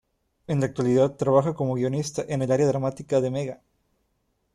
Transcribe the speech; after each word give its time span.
En 0.47 0.59
la 0.61 0.65
actualidad 0.65 1.13
trabaja 1.15 1.53
como 1.53 1.75
guionista 1.75 2.23
en 2.27 2.41
el 2.41 2.51
área 2.51 2.65
dramática 2.65 3.21
de 3.21 3.29
Mega. 3.29 3.61